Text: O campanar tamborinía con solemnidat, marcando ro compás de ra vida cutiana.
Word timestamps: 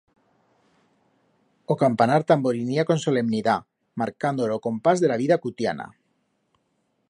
O 1.71 1.73
campanar 1.83 2.21
tamborinía 2.29 2.83
con 2.89 2.97
solemnidat, 3.05 3.67
marcando 4.01 4.41
ro 4.51 4.57
compás 4.67 4.97
de 4.99 5.07
ra 5.11 5.17
vida 5.23 5.41
cutiana. 5.45 5.87